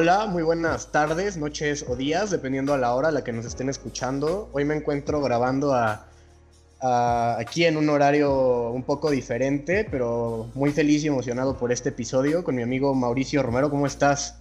[0.00, 3.44] Hola, muy buenas tardes, noches o días, dependiendo a la hora a la que nos
[3.44, 4.48] estén escuchando.
[4.52, 5.74] Hoy me encuentro grabando
[6.80, 12.44] aquí en un horario un poco diferente, pero muy feliz y emocionado por este episodio
[12.44, 13.70] con mi amigo Mauricio Romero.
[13.70, 14.38] ¿Cómo estás?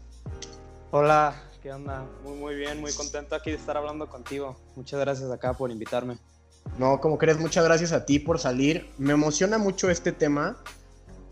[0.92, 1.34] Hola,
[1.64, 2.06] ¿qué onda?
[2.24, 4.56] Muy, muy bien, muy contento aquí de estar hablando contigo.
[4.76, 6.20] Muchas gracias acá por invitarme.
[6.78, 8.92] No, como crees, muchas gracias a ti por salir.
[9.00, 10.58] Me emociona mucho este tema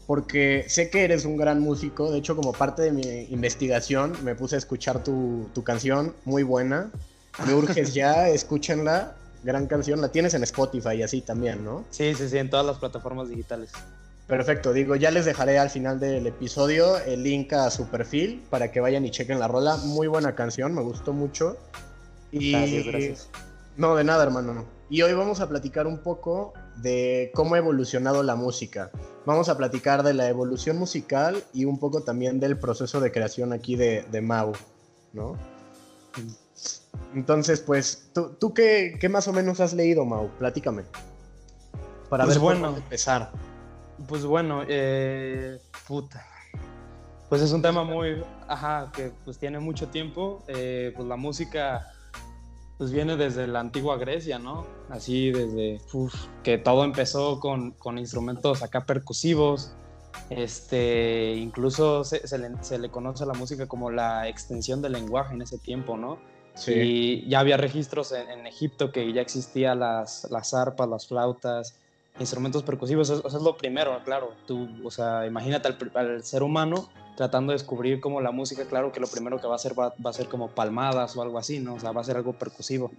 [0.07, 2.11] porque sé que eres un gran músico.
[2.11, 6.91] De hecho, como parte de mi investigación, me puse a escuchar tu, canción, muy buena.
[7.45, 9.15] Me urges ya, escúchenla.
[9.43, 11.85] Gran canción, la tienes en Spotify y así también, ¿no?
[11.91, 13.71] Sí, sí, sí, en todas las plataformas digitales.
[14.27, 18.71] Perfecto, digo, ya les dejaré al final del episodio el link a su perfil para
[18.71, 19.77] que vayan y chequen la rola.
[19.77, 21.57] Muy buena canción, me gustó mucho.
[22.31, 22.53] Y...
[22.53, 23.29] Gracias, gracias.
[23.77, 24.65] No, de nada, hermano.
[24.89, 28.89] Y hoy vamos a platicar un poco de cómo ha evolucionado la música.
[29.25, 33.53] Vamos a platicar de la evolución musical y un poco también del proceso de creación
[33.53, 34.53] aquí de, de Mau,
[35.13, 35.35] ¿no?
[37.13, 40.29] Entonces, pues, ¿tú, tú qué, más o menos has leído, Mau?
[40.37, 40.83] Platícame.
[42.09, 43.31] Para pues ver bueno, empezar.
[44.07, 46.23] Pues bueno, eh, puta.
[47.29, 50.43] Pues es un tema muy, ajá, que pues tiene mucho tiempo.
[50.47, 51.94] Eh, pues la música
[52.77, 54.65] pues viene desde la antigua Grecia, ¿no?
[54.89, 55.79] Así desde
[56.43, 59.75] que todo empezó con, con, instrumentos acá percusivos.
[60.29, 64.93] Este, incluso se, se, le, se, le, conoce a la música como la extensión del
[64.93, 66.19] lenguaje en ese tiempo, ¿no?
[66.55, 66.73] Sí.
[66.73, 71.75] Y ya había registros en, Egipto que ya existían las, las arpas, las flautas,
[72.19, 73.09] instrumentos percusivos.
[73.09, 74.33] Eso, es lo primero, claro.
[74.45, 78.91] Tú, o sea, imagínate al, al ser humano tratando de descubrir como la música, claro
[78.91, 81.59] que lo primero que va a hacer va, a ser como palmadas o algo así,
[81.59, 81.75] ¿no?
[81.75, 82.91] O sea, va a ser algo percusivo.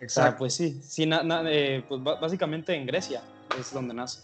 [0.00, 0.38] Exacto.
[0.38, 1.08] pues sí, sí
[1.46, 3.22] eh, pues básicamente en Grecia
[3.56, 4.20] es donde nace.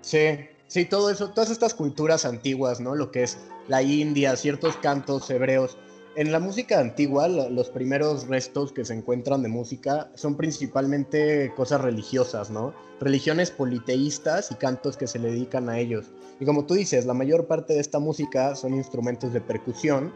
[0.00, 2.96] Sí, sí, todo eso, todas estas culturas antiguas, ¿no?
[2.96, 5.76] Lo que es la India, ciertos cantos hebreos.
[6.16, 11.82] En la música antigua, los primeros restos que se encuentran de música son principalmente cosas
[11.82, 12.72] religiosas, ¿no?
[13.00, 16.06] Religiones politeístas y cantos que se le dedican a ellos.
[16.40, 20.10] Y como tú dices, la mayor parte de esta música son instrumentos de percusión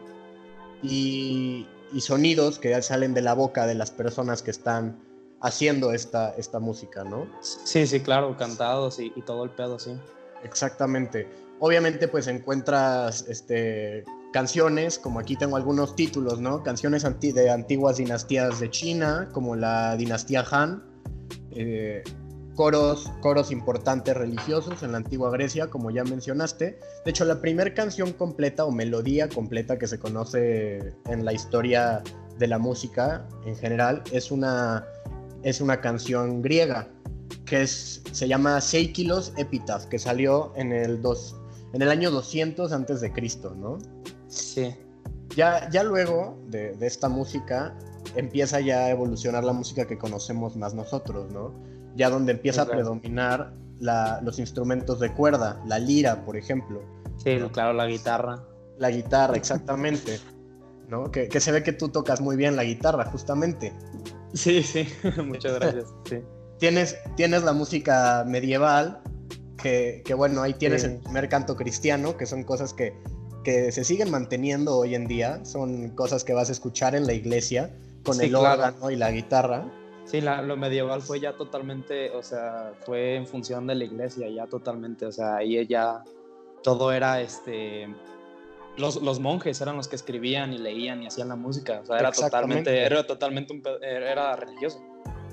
[0.81, 1.67] y,
[1.99, 4.97] sonidos que salen de la boca de las personas que están
[5.39, 7.27] haciendo esta, esta música, ¿no?
[7.41, 9.91] Sí, sí, claro, cantados y, y todo el pedo, sí.
[10.43, 11.27] Exactamente.
[11.59, 16.63] Obviamente, pues encuentras este, canciones, como aquí tengo algunos títulos, ¿no?
[16.63, 20.83] Canciones de antiguas dinastías de China, como la dinastía Han,
[21.51, 22.03] eh,
[22.55, 26.79] coros, coros importantes religiosos en la antigua Grecia, como ya mencionaste.
[27.05, 32.03] De hecho, la primera canción completa o melodía completa que se conoce en la historia
[32.37, 34.85] de la música en general es una,
[35.43, 36.87] es una canción griega
[37.45, 41.35] que es, se llama Seikilos Epitaph, que salió en el, dos,
[41.73, 43.77] en el año 200 antes de Cristo, ¿no?
[44.31, 44.73] Sí.
[45.35, 47.77] Ya, ya luego de, esta música
[48.15, 51.53] empieza ya a evolucionar la música que conocemos más nosotros, ¿no?
[51.95, 56.81] Ya donde empieza a predominar los instrumentos de cuerda, la lira, por ejemplo.
[57.17, 58.43] Sí, claro, la guitarra.
[58.77, 60.19] La guitarra, exactamente.
[60.87, 61.11] ¿no?
[61.11, 63.73] Que, se ve que tú tocas muy bien la guitarra, justamente.
[64.33, 64.87] Sí, sí,
[65.25, 65.87] muchas gracias.
[66.59, 69.01] Tienes, tienes la música medieval,
[69.57, 72.93] que, bueno, ahí tienes el primer canto cristiano, que son cosas que
[73.43, 75.43] que se siguen manteniendo hoy en día.
[75.45, 77.71] Son cosas que vas a escuchar en la iglesia
[78.03, 79.65] con el órgano y la guitarra.
[80.05, 84.47] Sí, lo medieval fue ya totalmente, o sea, fue en función de la iglesia, ya
[84.47, 86.03] totalmente, o sea, ahí ya
[86.63, 87.87] todo era este.
[88.77, 91.99] Los, los monjes eran los que escribían y leían y hacían la música, o sea,
[91.99, 94.81] era totalmente, era totalmente un, era religioso.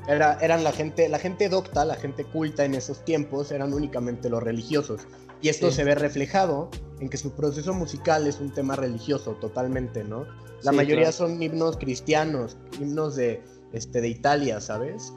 [0.09, 4.31] Era, eran la gente, la gente docta, la gente culta en esos tiempos, eran únicamente
[4.31, 5.03] los religiosos.
[5.41, 10.03] Y esto se ve reflejado en que su proceso musical es un tema religioso totalmente,
[10.03, 10.27] ¿no?
[10.63, 13.41] La mayoría son himnos cristianos, himnos de,
[13.73, 15.12] este, de Italia, ¿sabes?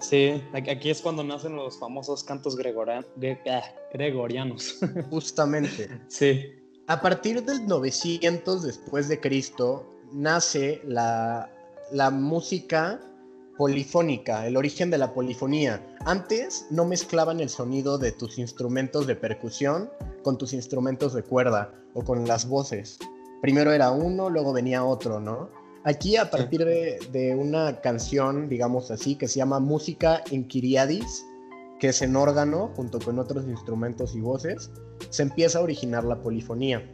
[0.00, 3.62] Sí, aquí es cuando nacen los famosos cantos ah,
[3.92, 4.78] gregorianos.
[5.10, 5.88] Justamente.
[6.08, 6.52] Sí.
[6.86, 11.50] A partir del 900 después de Cristo nace la,
[11.90, 13.00] la música
[13.56, 15.84] polifónica, el origen de la polifonía.
[16.04, 19.90] Antes no mezclaban el sonido de tus instrumentos de percusión
[20.22, 22.98] con tus instrumentos de cuerda o con las voces.
[23.40, 25.50] Primero era uno, luego venía otro, ¿no?
[25.84, 31.24] Aquí a partir de, una canción, digamos así, que se llama Música en Kiriadis,
[31.78, 34.72] que es en órgano junto con otros instrumentos y voces,
[35.10, 36.90] se empieza a originar la polifonía.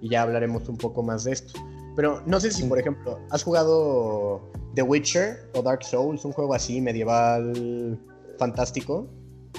[0.00, 1.60] Y ya hablaremos un poco más de esto.
[2.00, 4.40] Pero no sé si, por ejemplo, has jugado
[4.74, 8.00] The Witcher o Dark Souls, un juego así medieval
[8.38, 9.06] fantástico.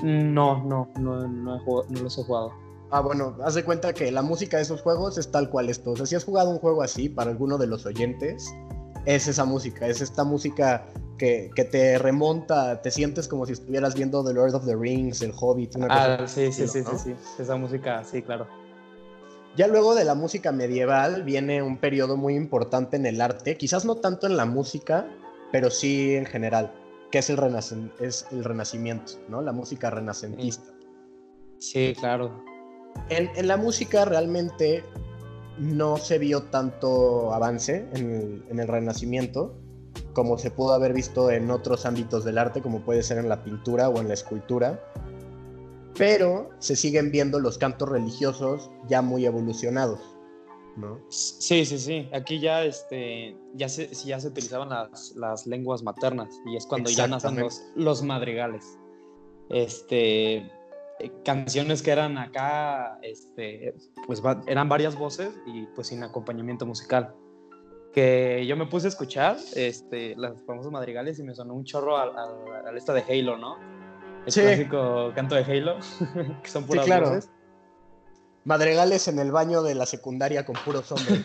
[0.01, 2.51] No, no, no, no, he jugado, no los he jugado.
[2.89, 5.91] Ah, bueno, haz de cuenta que la música de esos juegos es tal cual esto.
[5.91, 8.51] O sea, si has jugado un juego así para alguno de los oyentes,
[9.05, 10.87] es esa música, es esta música
[11.19, 15.31] que, te remonta, te sientes como si estuvieras viendo The Lord of the Rings, El
[15.39, 18.47] Hobbit, una ah, cosa sí, sí, sí, sí, sí, esa música, sí, claro.
[19.57, 23.83] Ya luego de la música medieval viene un periodo muy importante en el arte, quizás
[23.83, 25.07] no tanto en la música,
[25.51, 26.73] pero sí en general,
[27.11, 29.41] que es el, es el renacimiento, ¿no?
[29.41, 30.71] La música renacentista.
[31.59, 32.43] Sí, claro.
[33.09, 34.83] En, la música realmente
[35.57, 39.57] no se vio tanto avance en el, Renacimiento
[40.13, 43.43] como se pudo haber visto en otros ámbitos del arte, como puede ser en la
[43.43, 44.81] pintura o en la escultura,
[45.97, 49.99] pero se siguen viendo los cantos religiosos ya muy evolucionados.
[50.77, 51.01] ¿no?
[51.09, 52.09] Sí, sí, sí.
[52.13, 57.07] Aquí ya, este, ya, se, ya se utilizaban las, lenguas maternas y es cuando ya
[57.07, 58.77] nacen los, los madrigales.
[59.49, 60.37] Este,
[61.01, 63.75] eh, canciones que eran acá, este,
[64.07, 67.15] pues eran varias voces y pues sin acompañamiento musical.
[67.93, 71.97] Que yo me puse a escuchar este, las famosas madrigales y me sonó un chorro
[71.97, 72.11] al,
[72.65, 73.57] al, esta de Halo, ¿no?
[74.25, 75.77] El clásico canto de Halo,
[76.43, 77.19] que son puras sí, claro.
[78.43, 81.21] Madrigales en el baño de la secundaria con puros hombres.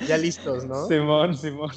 [0.06, 0.86] ya listos, ¿no?
[0.86, 1.70] Simón, Simón.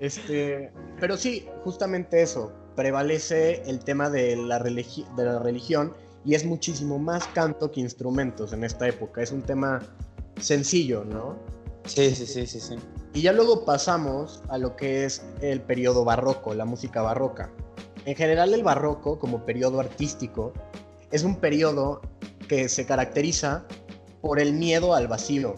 [0.00, 5.94] Este, pero sí, justamente eso prevalece el tema de la, de la religión
[6.24, 9.22] y es muchísimo más canto que instrumentos en esta época.
[9.22, 9.80] Es un tema
[10.40, 11.36] sencillo, ¿no?
[11.86, 12.76] Sí, sí, sí, sí, sí.
[13.14, 17.50] Y ya luego pasamos a lo que es el periodo barroco, la música barroca.
[18.08, 20.54] En general el barroco como periodo artístico
[21.10, 22.00] es un periodo
[22.48, 23.66] que se caracteriza
[24.22, 25.56] por el miedo al vacío.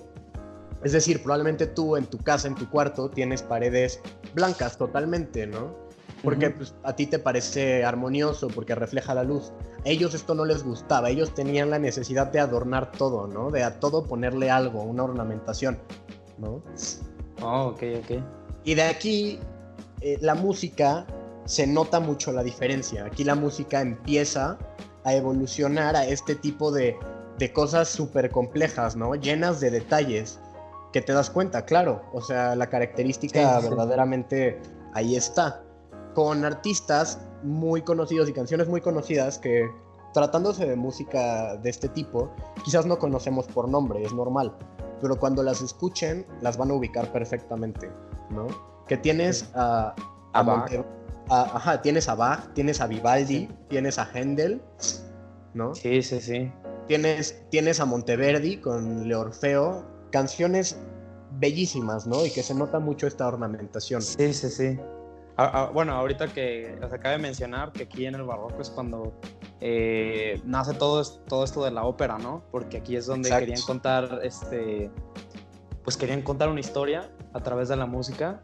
[0.83, 4.01] Es decir, probablemente tú en tu casa, en tu cuarto, tienes paredes
[4.35, 5.77] blancas totalmente, ¿no?
[6.25, 9.53] porque pues, a ti te parece armonioso, porque refleja la luz.
[9.87, 13.53] A ellos esto no les gustaba, ellos tenían la necesidad de adornar todo, ¿no?
[13.53, 15.79] De a todo ponerle algo, una ornamentación,
[16.37, 16.65] ¿no?
[17.43, 18.25] Oh, ok, ok.
[18.65, 19.39] Y de aquí
[20.01, 21.07] eh, la música
[21.51, 23.07] se nota mucho la diferencia.
[23.07, 24.57] Aquí la música empieza
[25.03, 26.97] a evolucionar a este tipo de,
[27.39, 29.17] de cosas súper complejas, ¿no?
[29.17, 30.39] Llenas de detalles
[30.93, 32.03] que te das cuenta, claro.
[32.13, 34.63] O sea, la característica verdaderamente
[34.95, 35.65] ahí está
[36.15, 39.69] con artistas muy conocidos y canciones muy conocidas que
[40.15, 42.31] tratándose de música de este tipo,
[42.65, 44.57] quizás no conocemos por nombre, es normal,
[45.01, 47.91] pero cuando las escuchen las van a ubicar perfectamente,
[48.31, 48.47] ¿no?
[48.87, 49.97] Que tienes a,
[50.33, 50.71] a, Bach.
[51.31, 54.61] Ajá, tienes a Bach, tienes a Vivaldi, tienes a Händel,
[55.55, 55.75] ¿no?
[55.75, 56.53] Sí, sí, sí.
[56.89, 60.79] Tienes, tienes a Monteverdi con Le Orfeo, canciones
[61.33, 62.27] bellísimas, ¿no?
[62.27, 64.03] Y que se nota mucho esta ornamentación.
[64.03, 64.79] Sí, sí, sí.
[65.73, 69.15] Bueno, ahorita que os acaba de mencionar que aquí en el barroco es cuando
[69.61, 72.43] eh, nace todo, todo esto de la ópera, ¿no?
[72.51, 74.91] Porque aquí es donde querían contar, este,
[75.83, 78.43] pues querían contar una historia a través de la música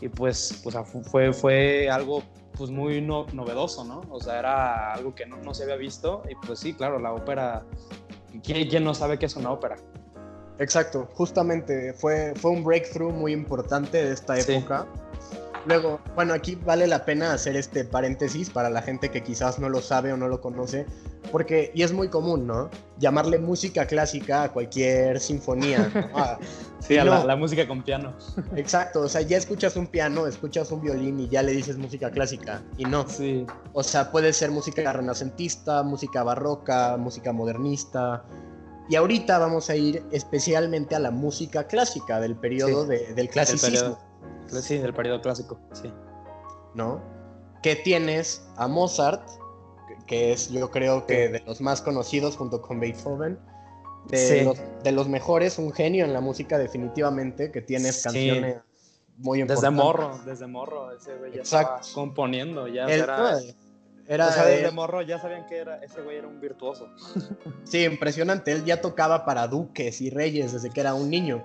[0.00, 0.76] y pues, pues
[1.10, 2.22] fue, fue algo
[2.56, 4.02] pues muy novedoso, ¿no?
[4.10, 7.64] O sea, era algo que no, se había visto y pues sí, claro, la ópera,
[8.42, 9.76] ¿quién, no sabe qué es una ópera?
[10.58, 14.86] Exacto, justamente fue, fue un breakthrough muy importante de esta época.
[15.66, 19.68] Luego, bueno, aquí vale la pena hacer este paréntesis para la gente que quizás no
[19.68, 20.86] lo sabe o no lo conoce,
[21.30, 22.70] porque, y es muy común, ¿no?
[22.98, 25.90] Llamarle música clásica a cualquier sinfonía.
[26.14, 26.38] Ah,
[26.80, 28.14] sí, a la, música con piano.
[28.56, 32.10] Exacto, o sea, ya escuchas un piano, escuchas un violín y ya le dices música
[32.10, 33.06] clásica, y no.
[33.06, 33.46] Sí.
[33.72, 38.24] O sea, puede ser música renacentista, música barroca, música modernista.
[38.88, 44.09] Y ahorita vamos a ir especialmente a la música clásica del periodo del clasicismo.
[44.48, 45.92] Sí, del periodo clásico, sí.
[46.74, 47.00] ¿No?
[47.62, 49.28] Que tienes a Mozart,
[50.06, 53.38] que es yo creo que de los más conocidos junto con Beethoven,
[54.08, 58.58] de, los, de los mejores, un genio en la música definitivamente, que tienes canciones
[59.18, 59.70] muy importantes.
[59.70, 63.38] Desde morro, desde morro, ese güey ya estaba componiendo, ya era...
[64.08, 66.88] Era, o sea, desde morro ya sabían que era, ese güey era un virtuoso.
[67.62, 68.50] Sí, impresionante.
[68.50, 71.44] Él ya tocaba para duques y reyes desde que era un niño.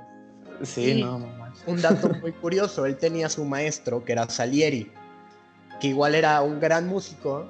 [0.63, 1.19] Sí, no,
[1.67, 4.91] Un dato muy curioso, él tenía su maestro, que era Salieri,
[5.79, 7.45] que igual era un gran músico,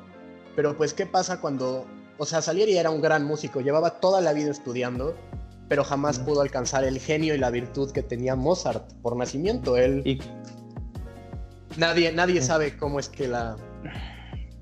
[0.55, 1.85] pero pues ¿qué pasa cuando...
[2.17, 5.15] O sea, Salieri era un gran músico, llevaba toda la vida estudiando,
[5.67, 9.75] pero jamás pudo alcanzar el genio y la virtud que tenía Mozart por nacimiento.
[9.75, 10.21] Él...
[11.77, 13.57] Nadie, nadie sabe cómo es que la...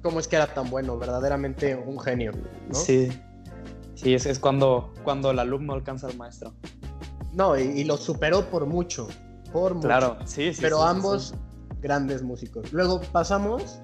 [0.01, 2.31] cómo es que era tan bueno, verdaderamente un genio.
[2.71, 3.09] Sí,
[3.93, 6.53] sí, es, es cuando, cuando el alumno alcanza al maestro.
[7.33, 9.07] No, y, lo superó por mucho.
[9.53, 9.87] Por mucho.
[9.87, 10.61] Claro, sí, sí.
[10.61, 11.35] Pero ambos
[11.81, 12.73] grandes músicos.
[12.73, 13.79] Luego pasamos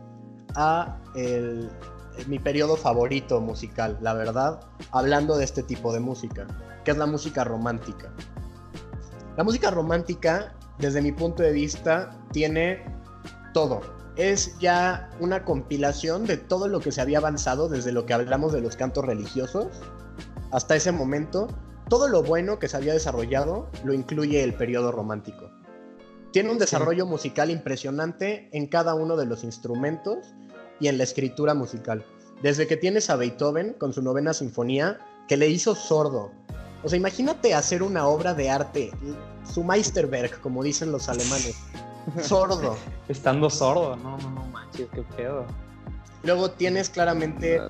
[0.56, 1.70] a el,
[2.28, 4.62] mi periodo favorito musical, la verdad,
[4.92, 6.48] hablando de este tipo de música,
[6.84, 8.12] que es la música romántica.
[9.38, 12.84] La música romántica, desde mi punto de vista, tiene
[13.54, 13.82] todo.
[14.16, 18.52] Es ya una compilación de todo lo que se había avanzado desde lo que hablamos
[18.52, 19.68] de los cantos religiosos
[20.52, 21.48] hasta ese momento.
[21.88, 25.50] Todo lo bueno que se había desarrollado lo incluye el periodo romántico.
[26.32, 30.36] Tiene un desarrollo musical impresionante en cada uno de los instrumentos
[30.80, 32.06] y en la escritura musical.
[32.44, 36.32] Desde que tienes a Beethoven con su novena sinfonía, que le hizo sordo.
[36.84, 38.92] O sea, imagínate hacer una obra de arte,
[39.44, 41.56] su Meisterwerk, como dicen los alemanes.
[42.22, 42.76] Sordo.
[43.08, 45.46] Estando sordo, no, no, no manches, qué pedo.
[46.24, 47.62] Luego tienes claramente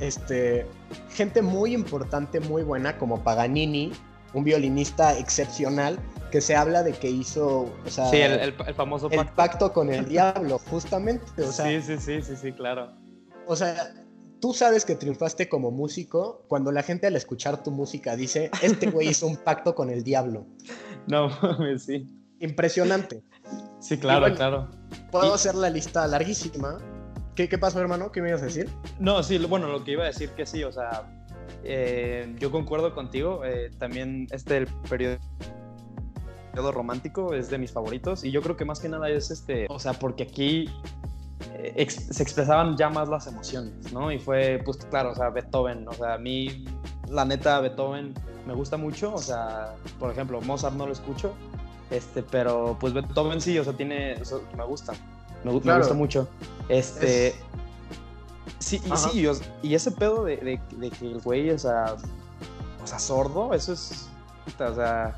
[0.00, 0.66] este,
[1.10, 3.92] gente muy importante, muy buena, como Paganini,
[4.32, 5.98] un violinista excepcional,
[6.30, 9.22] que se habla de que hizo, o sea, sí, el, famoso pacto.
[9.22, 11.24] El pacto con el diablo, justamente.
[11.42, 12.92] O sea, sí, sí, sí, sí, sí, claro.
[13.46, 13.94] O sea,
[14.40, 18.90] tú sabes que triunfaste como músico cuando la gente al escuchar tu música dice, este
[18.90, 20.46] güey hizo un pacto con el diablo.
[21.08, 21.30] No,
[21.78, 22.04] sí.
[22.40, 23.22] Impresionante.
[23.78, 24.68] Sí, claro, claro.
[25.12, 26.78] Puedo hacer la lista larguísima.
[27.36, 28.10] ¿Qué, ¿Qué pasó, hermano?
[28.10, 28.68] ¿Qué me ibas a decir?
[28.98, 31.06] No, sí, bueno, lo que iba a decir que sí, o sea,
[31.62, 33.44] eh, yo concuerdo contigo.
[33.44, 35.18] Eh, también este el periodo
[36.56, 39.78] romántico es de mis favoritos y yo creo que más que nada es este, o
[39.78, 40.68] sea, porque aquí
[41.54, 44.10] eh, se expresaban ya más las emociones, ¿no?
[44.10, 46.64] Y fue, pues claro, o sea, Beethoven, o sea, a mí,
[47.08, 48.14] la neta, Beethoven
[48.46, 51.34] me gusta mucho, o sea, por ejemplo, Mozart no lo escucho,
[51.90, 54.16] este, pero pues Beethoven sí, o sea, tiene,
[54.56, 54.92] me gusta,
[55.44, 56.28] me, gusta mucho.
[56.68, 57.34] Este,
[58.58, 59.28] sí, y sí,
[59.62, 61.96] y ese pedo de, de, que el güey, o sea,
[62.82, 64.08] o sea, sordo, eso es,
[64.58, 65.16] o sea,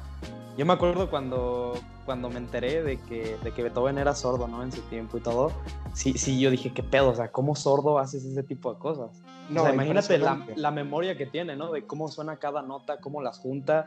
[0.58, 1.74] yo me acuerdo cuando,
[2.04, 4.64] cuando me enteré de que, de que Beethoven era sordo, ¿no?
[4.64, 5.52] En su tiempo y todo.
[5.92, 7.10] Sí, sí, yo dije, ¿qué pedo?
[7.10, 9.22] O sea, ¿cómo sordo haces ese tipo de cosas?
[9.50, 11.70] No, o sea, imagínate la, la, memoria que tiene, ¿no?
[11.70, 13.86] De cómo suena cada nota, cómo las junta.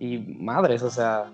[0.00, 1.30] Y madres, o sea.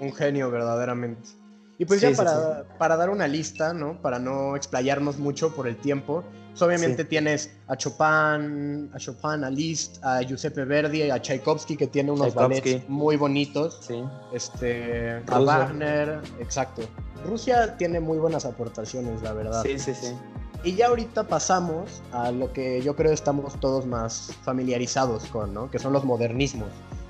[0.00, 1.30] Un genio, verdaderamente.
[1.78, 4.00] Y pues ya para, para, dar una lista, ¿no?
[4.00, 6.22] Para no explayarnos mucho por el tiempo,
[6.54, 11.88] pues obviamente tienes a Chopin, a Chopin, a Liszt, a Giuseppe Verdi, a Tchaikovsky, que
[11.88, 13.80] tiene unos ballets muy bonitos.
[13.80, 14.00] Sí.
[14.32, 16.82] Este, a Wagner, exacto.
[17.26, 19.64] Rusia tiene muy buenas aportaciones, la verdad.
[19.64, 20.14] Sí, sí, sí.
[20.62, 25.68] Y ya ahorita pasamos a lo que yo creo estamos todos más familiarizados con, ¿no?
[25.72, 26.68] Que son los modernismos,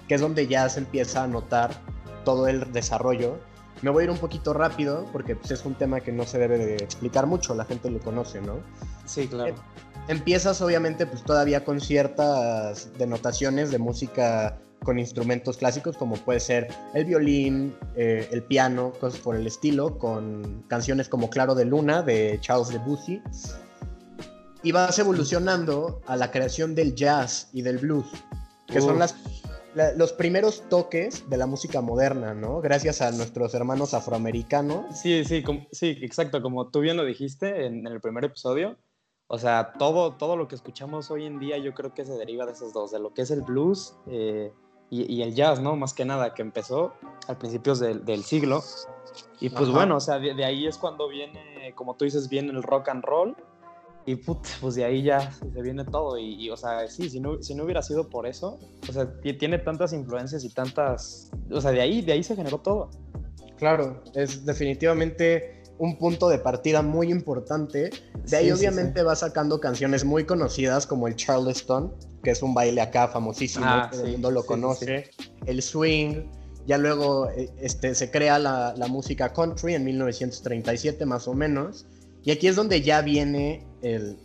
[0.09, 1.71] que es donde ya se empieza a notar
[2.25, 3.37] todo el desarrollo
[3.85, 6.39] me voy a ir un poquito rápido porque pues, es un tema que no se
[6.39, 8.61] debe de explicar mucho, la gente lo conoce, ¿no?
[9.05, 9.55] Sí, claro.
[9.55, 16.41] Em, empiezas obviamente pues todavía con ciertas denotaciones de música con instrumentos clásicos como puede
[16.41, 21.65] ser el violín, eh, el piano, cosas por el estilo, con canciones como Claro de
[21.65, 23.23] Luna de Charles Debussy.
[24.63, 28.07] Y vas evolucionando a la creación del jazz y del blues,
[28.67, 29.15] que son las
[29.97, 32.61] los primeros toques de la música moderna, ¿no?
[32.61, 34.97] Gracias a nuestros hermanos afroamericanos.
[34.97, 35.43] Sí, sí,
[35.73, 38.79] sí, exacto, como tú bien lo dijiste en, el primer episodio.
[39.27, 42.45] O sea, todo, todo lo que escuchamos hoy en día yo creo que se deriva
[42.45, 44.53] de esos dos, de lo que es el blues eh,
[44.91, 45.75] y, el jazz, ¿no?
[45.77, 46.93] Más que nada, que empezó
[47.27, 48.63] al principios del, siglo.
[49.41, 52.63] Y pues bueno, o sea, de, ahí es cuando viene, como tú dices, viene el
[52.63, 53.35] rock and roll
[54.07, 56.19] y pues de ahí ya se viene todo.
[56.19, 59.59] Y, o sea, sí, si no, si no hubiera sido por eso, o sea, tiene
[59.59, 61.33] tantas influencias y tantas.
[61.51, 62.91] O sea, de ahí, de ahí se generó todo.
[63.57, 67.91] Claro, es definitivamente un punto de partida muy importante.
[68.27, 72.81] De ahí, obviamente, va sacando canciones muy conocidas como el Charleston, que es un baile
[72.81, 75.11] acá famosísimo, ah, todo el mundo lo conoce.
[75.47, 76.25] El swing.
[76.67, 81.85] Ya luego eh, este, se crea la, la música country en 1937, más o menos
[82.25, 84.17] y aquí es donde ya viene el,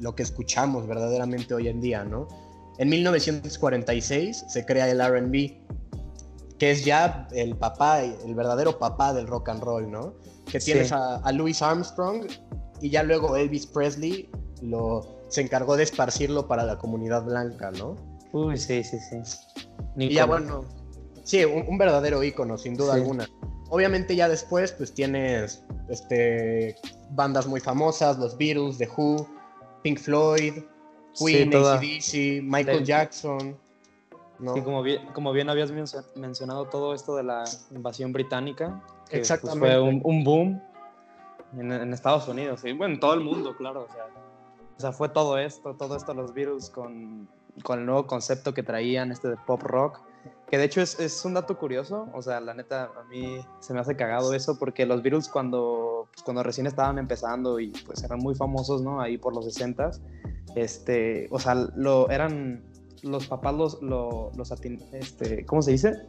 [0.00, 2.26] lo que escuchamos verdaderamente hoy en día, ¿no?
[2.78, 5.52] En 1946 se crea el RB,
[6.62, 10.14] que es ya el papá, el verdadero papá del rock and roll, ¿no?
[10.48, 12.28] Que tienes a, Louis Armstrong
[12.80, 17.96] y ya luego Elvis Presley lo, se encargó de esparcirlo para la comunidad blanca, ¿no?
[18.30, 19.16] Uy, sí, sí, sí.
[19.96, 20.64] y ya bueno,
[21.24, 23.28] sí, un, verdadero ícono, sin duda alguna.
[23.70, 26.76] Obviamente ya después pues tienes este,
[27.10, 29.28] bandas muy famosas, los Beatles, The Who,
[29.82, 30.62] Pink Floyd,
[31.18, 33.58] Queen, ACDC, Michael Jackson.
[34.42, 34.54] ¿No?
[34.54, 35.72] Sí, como bien, como bien habías
[36.16, 39.66] mencionado todo esto de la invasión británica, que pues, Exactamente.
[39.66, 40.62] fue un, boom
[41.56, 43.86] en, Estados Unidos y bueno, en todo el mundo, claro.
[43.88, 44.06] O sea,
[44.76, 47.28] o sea, fue todo esto, todo esto los Beatles con,
[47.62, 50.00] con el nuevo concepto que traían, este de pop rock
[50.52, 53.72] que de hecho es, es, un dato curioso, o sea, la neta, a mí se
[53.72, 58.04] me hace cagado eso, porque los Beatles cuando, pues, cuando recién estaban empezando y pues
[58.04, 59.00] eran muy famosos, ¿no?
[59.00, 59.98] Ahí por los 60s,
[60.54, 62.64] este, o sea, lo, eran,
[63.02, 64.52] los papás los, los,
[64.92, 66.06] este, ¿cómo se dice?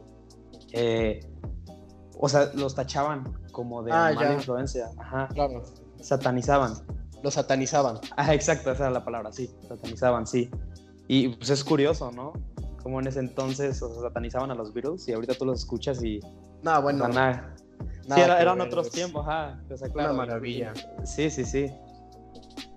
[0.72, 1.20] Eh,
[2.18, 4.90] o sea, los tachaban como de ah, mala influencia.
[4.98, 5.28] Ajá.
[5.28, 5.62] Claro.
[6.00, 6.74] Satanizaban.
[7.22, 7.98] Los satanizaban.
[8.16, 9.50] Ah, exacto, esa era la palabra, sí.
[9.68, 10.50] Satanizaban, sí.
[11.08, 12.32] Y pues es curioso, ¿no?
[12.82, 16.20] Como en ese entonces o satanizaban a los Beatles y ahorita tú los escuchas y.
[16.62, 17.08] No, bueno.
[17.08, 17.54] nada.
[18.02, 19.60] sí, eran otros tiempos, ajá.
[19.70, 20.72] O sea, claro, Una maravilla.
[21.04, 21.70] Sí, sí, sí.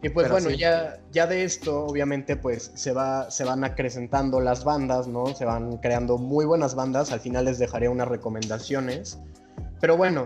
[0.03, 4.63] Y pues bueno, ya, ya de esto, obviamente, pues se, va, se van acrecentando las
[4.63, 5.33] bandas, ¿no?
[5.33, 7.11] Se van creando muy buenas bandas.
[7.11, 9.19] Al final les dejaré unas recomendaciones.
[9.81, 10.25] Pero bueno,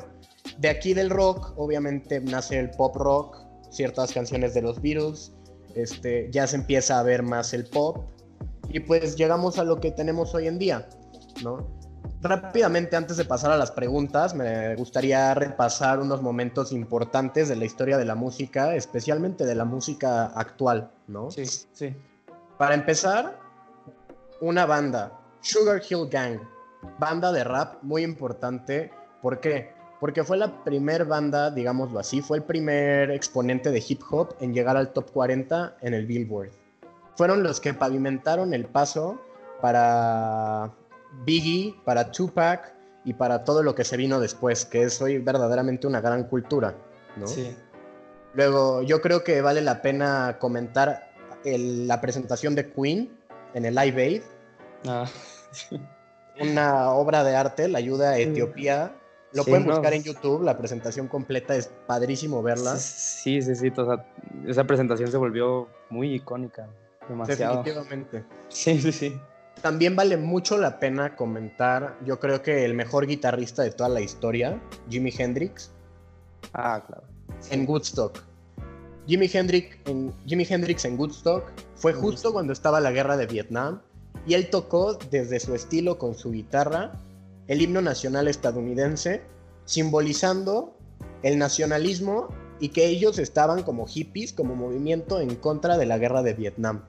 [0.57, 3.37] de aquí del rock, obviamente nace el pop rock,
[3.69, 5.31] ciertas canciones de los Beatles.
[5.73, 8.05] Este, ya se empieza a ver más el pop.
[8.69, 10.87] Y pues llegamos a lo que tenemos hoy en día,
[11.43, 11.65] ¿no?
[12.21, 17.65] Rápidamente, antes de pasar a las preguntas, me gustaría repasar unos momentos importantes de la
[17.65, 21.31] historia de la música, especialmente de la música actual, ¿no?
[21.31, 21.95] Sí, sí.
[22.59, 23.39] Para empezar,
[24.39, 26.39] una banda, Sugar Hill Gang,
[26.99, 28.91] banda de rap muy importante.
[29.23, 29.73] ¿Por qué?
[29.99, 34.53] Porque fue la primer banda, digámoslo así, fue el primer exponente de hip hop en
[34.53, 36.51] llegar al top 40 en el Billboard.
[37.15, 39.19] Fueron los que pavimentaron el paso
[39.61, 40.71] para
[41.25, 45.87] Biggie, para Tupac y para todo lo que se vino después, que es hoy verdaderamente
[45.87, 46.75] una gran cultura,
[47.17, 47.27] ¿no?
[47.27, 47.55] Sí.
[48.33, 51.11] Luego, yo creo que vale la pena comentar
[51.43, 53.11] la presentación de Queen
[53.53, 54.21] en el Live Aid.
[54.87, 55.05] Ah.
[56.39, 58.95] Una obra de arte, la ayuda a Etiopía.
[59.33, 62.75] Lo pueden buscar en YouTube, la presentación completa es padrísimo verla.
[62.77, 63.71] Sí, sí, sí,
[64.45, 66.67] esa presentación se volvió muy icónica,
[67.07, 67.63] demasiado.
[67.63, 68.25] Definitivamente.
[68.49, 69.21] Sí, sí, sí.
[69.61, 74.01] También vale mucho la pena comentar, yo creo que el mejor guitarrista de toda la
[74.01, 75.71] historia, Jimi Hendrix.
[76.53, 77.03] Ah, claro.
[77.51, 78.23] En Woodstock.
[79.07, 83.81] Jimi Hendrix, en, Jimi Hendrix en Woodstock fue justo cuando estaba la guerra de Vietnam
[84.25, 86.91] y él tocó desde su estilo con su guitarra
[87.47, 89.21] el himno nacional estadounidense,
[89.65, 90.77] simbolizando
[91.23, 96.23] el nacionalismo y que ellos estaban como hippies, como movimiento en contra de la guerra
[96.23, 96.83] de Vietnam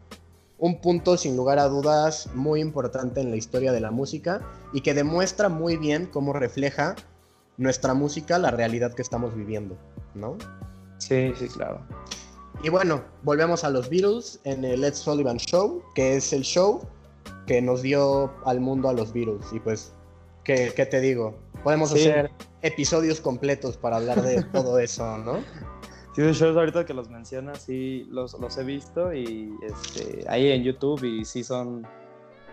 [0.62, 4.40] un punto sin lugar a dudas muy importante en la historia de la música
[4.72, 6.94] y que demuestra muy bien cómo refleja
[7.56, 9.76] nuestra música la realidad que estamos viviendo,
[10.14, 10.38] ¿no?
[10.98, 11.84] Sí, sí, claro.
[12.62, 16.80] Y bueno, volvemos a los Beatles en el Ed Sullivan Show, que es el show
[17.48, 19.46] que nos dio al mundo a los Beatles.
[19.52, 19.92] Y pues,
[20.44, 21.34] ¿qué, te digo?
[21.64, 22.30] Podemos hacer
[22.62, 25.40] episodios completos para hablar de todo eso, ¿no?
[26.14, 30.50] Sí, de shows ahorita que los mencionas, sí, los, los he visto y este, ahí
[30.50, 31.86] en YouTube y sí son,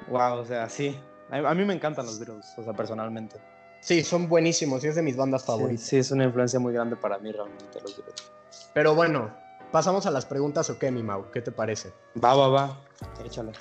[0.10, 0.98] wow, o sea, sí.
[1.30, 3.38] A, mí me encantan los Beatles, o sea, personalmente.
[3.82, 5.86] Sí, son buenísimos y es de mis bandas favoritas.
[5.86, 8.32] Sí, es una influencia muy grande para mí realmente los Beatles.
[8.74, 9.30] Pero bueno,
[9.72, 11.92] pasamos a las preguntas o qué, mi Mau, ¿qué te parece?
[12.24, 12.78] Va, va, va,
[13.26, 13.52] échale.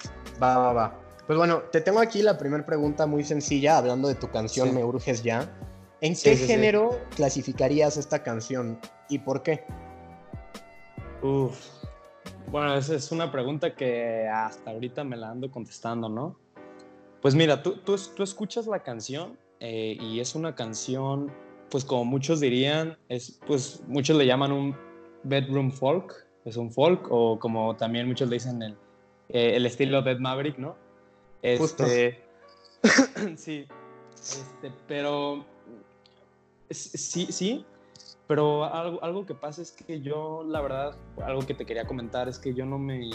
[0.41, 1.01] Va, va, va.
[1.27, 4.85] Pues bueno, te tengo aquí la primera pregunta muy sencilla, hablando de tu canción Me
[4.85, 5.53] Urges Ya.
[6.01, 9.65] ¿En qué género clasificarías esta canción y por qué?
[11.23, 11.59] Uf,
[12.51, 16.37] bueno, esa es una pregunta que hasta ahorita me la ando contestando, ¿no?
[17.21, 21.33] Pues mira, tú, tú, tú escuchas la canción eh, y es una canción,
[21.71, 24.77] pues como muchos dirían, es, pues muchos le llaman un
[25.25, 28.73] bedroom folk, es un folk, o como también muchos le dicen el,
[29.29, 30.77] eh, el estilo Dead Maverick, ¿no?
[31.43, 32.23] Este,
[33.37, 33.67] sí,
[34.15, 35.45] este, pero
[36.71, 37.67] sí, sí,
[38.29, 42.29] pero algo, algo que pasa es que yo, la verdad, algo que te quería comentar
[42.29, 43.09] es que yo no me,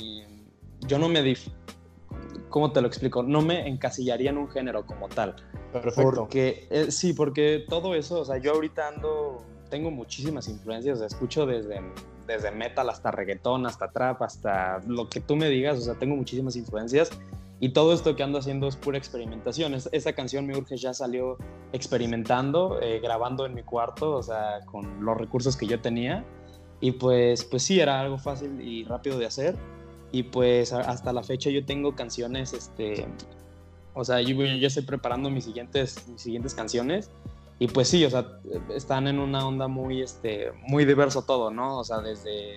[0.88, 1.36] yo no me,
[2.50, 3.22] ¿cómo te lo explico?
[3.22, 5.36] No me encasillaría en un género como tal.
[5.72, 6.22] Perfecto.
[6.22, 11.46] Porque, eh, sí, porque todo eso, o sea, yo ahorita ando, tengo muchísimas influencias, escucho
[11.46, 11.80] desde,
[12.26, 16.16] desde metal hasta reggaetón, hasta trap, hasta lo que tú me digas, o sea, tengo
[16.16, 17.12] muchísimas influencias
[17.64, 19.74] y todo esto que ando haciendo es pura experimentación.
[19.74, 21.38] esa canción Me Urge ya salió
[21.72, 26.26] experimentando, eh, grabando en mi cuarto, o sea, con los recursos que yo tenía.
[26.82, 29.56] Y pues, pues sí, era algo fácil y rápido de hacer.
[30.12, 33.08] Y pues hasta la fecha yo tengo canciones, este,
[33.94, 37.12] o sea, yo, yo estoy preparando mis siguientes, mis siguientes canciones.
[37.60, 38.28] Y pues sí, o sea,
[38.76, 41.80] están en una onda muy, este, muy diverso todo, ¿no?
[41.80, 42.56] O sea, desde,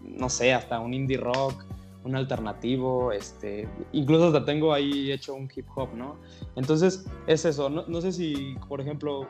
[0.00, 1.64] no sé, hasta un indie rock,
[2.04, 6.16] un alternativo, este, incluso hasta tengo ahí hecho un hip hop, ¿no?
[6.56, 9.26] Entonces, es eso, no, sé si, por ejemplo,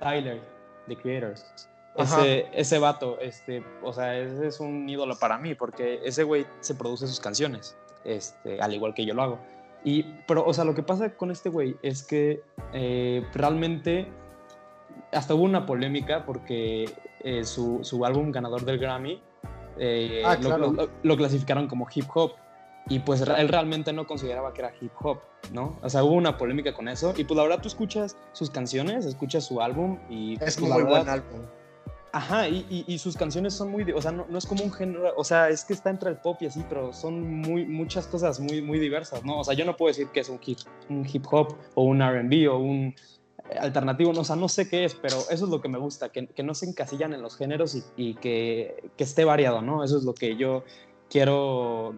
[0.00, 0.40] Tyler,
[0.88, 6.00] The Creators, ese, ese vato, este, o sea, ese es un ídolo para mí, porque
[6.04, 9.38] ese güey se produce sus canciones, este, al igual que yo lo hago.
[9.84, 14.08] Y, pero, o sea, lo que pasa con este güey es que eh, realmente
[15.12, 19.22] hasta hubo una polémica porque eh, su, su álbum ganador del Grammy
[19.78, 20.36] eh, ah,
[21.02, 22.32] lo, clasificaron como hip hop.
[22.86, 25.20] Y pues él realmente no consideraba que era hip hop,
[25.52, 25.78] ¿no?
[25.82, 27.14] O sea, hubo una polémica con eso.
[27.16, 30.34] Y pues la verdad tú escuchas sus canciones, escuchas su álbum y...
[30.34, 31.40] Es pues, muy buen álbum.
[32.14, 35.48] Ajá, y, sus canciones son muy, o sea, no, es como un género, o sea,
[35.48, 38.78] es que está entre el pop y así, pero son muy, muchas cosas muy, muy
[38.78, 39.40] diversas, ¿no?
[39.40, 40.58] O sea, yo no puedo decir que es un hip,
[40.88, 42.94] un hip hop o un RB o un
[43.58, 46.10] alternativo, no, o sea, no sé qué es, pero eso es lo que me gusta,
[46.10, 49.84] que, que no se encasillan en los géneros y, que, que, esté variado, ¿no?
[49.84, 50.64] Eso es lo que yo
[51.10, 51.94] quiero,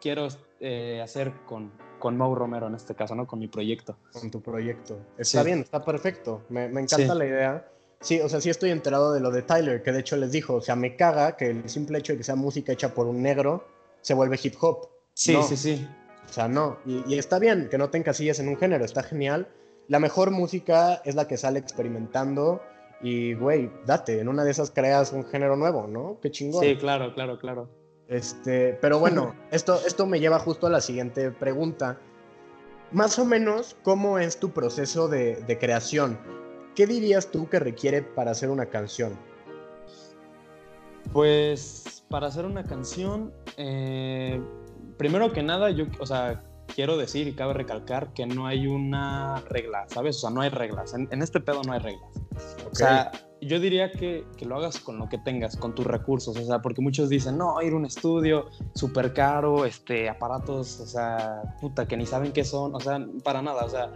[0.00, 0.28] quiero
[0.60, 3.26] eh, hacer con, con Mau Romero en este caso, ¿no?
[3.26, 3.96] Con mi proyecto.
[4.12, 4.98] Con tu proyecto.
[5.18, 6.42] Está bien, está perfecto.
[6.48, 7.68] Me, me encanta la idea.
[8.00, 10.54] Sí, o sea, sí estoy enterado de lo de Tyler, que de hecho les dijo,
[10.54, 13.22] o sea, me caga que el simple hecho de que sea música hecha por un
[13.22, 13.66] negro
[14.00, 14.88] se vuelve hip hop.
[15.14, 15.88] Sí, sí, sí.
[16.28, 16.78] O sea, no.
[16.84, 19.48] Y, está bien que no te encasilles en un género, está genial.
[19.88, 22.60] La mejor música es la que sale experimentando
[23.02, 26.18] y, güey, date, en una de esas creas un género nuevo, ¿no?
[26.20, 26.62] Qué chingón.
[26.62, 27.68] Sí, claro, claro, claro.
[28.08, 31.98] Este, pero bueno, esto, esto me lleva justo a la siguiente pregunta.
[32.92, 36.18] Más o menos, ¿cómo es tu proceso de, de creación?
[36.76, 39.18] ¿qué dirías tú que requiere para hacer una canción?
[41.12, 44.40] Pues para hacer una canción, eh,
[44.98, 46.44] primero que nada, yo, o sea,
[46.76, 50.18] quiero decir y cabe recalcar que no hay una regla, ¿sabes?
[50.18, 50.92] O sea, no hay reglas.
[50.92, 52.10] En, este pedo no hay reglas.
[52.70, 53.10] O sea,
[53.40, 56.36] yo diría que, que, lo hagas con lo que tengas, con tus recursos.
[56.36, 60.86] O sea, porque muchos dicen, no, ir a un estudio súper caro, este, aparatos, o
[60.86, 62.74] sea, puta, que ni saben qué son.
[62.74, 63.64] O sea, para nada.
[63.64, 63.90] O sea,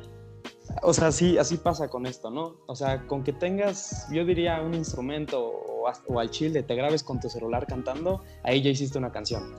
[0.82, 2.56] o sea, sí, así pasa con esto, ¿no?
[2.66, 7.20] O sea, con que tengas, yo diría, un instrumento o, al chile, te grabes con
[7.20, 9.56] tu celular cantando, ahí ya hiciste una canción.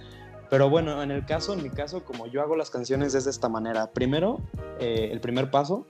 [0.52, 3.32] Pero bueno, en el caso, en mi caso, como yo hago las canciones es de
[3.32, 3.94] esta manera.
[3.94, 4.42] Primero,
[4.82, 5.88] eh, el primer paso,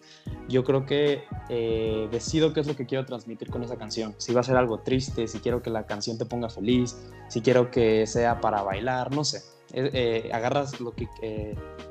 [0.47, 4.13] yo creo que eh, decido qué es lo que quiero transmitir con esa canción.
[4.19, 6.95] Si va a ser algo triste, si quiero que la canción te ponga feliz,
[7.27, 9.41] si quiero que sea para bailar, no sé.
[9.73, 11.07] Eh, agarras lo que,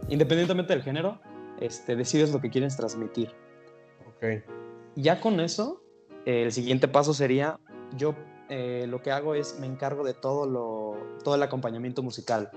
[0.09, 1.20] independientemente del género,
[1.61, 3.35] este, decides lo que quieres transmitir.
[4.06, 4.44] Ok.
[4.94, 5.83] Ya con eso,
[6.24, 7.59] el siguiente paso sería,
[7.96, 8.14] yo
[8.50, 12.50] eh, lo que hago es me encargo de todo, lo, todo el acompañamiento musical.